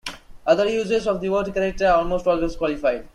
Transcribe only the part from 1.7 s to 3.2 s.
are almost always qualified.